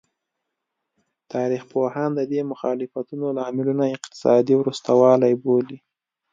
[1.33, 5.77] تاریخ پوهان د دې مخالفتونو لاملونه اقتصادي وروسته والی بولي.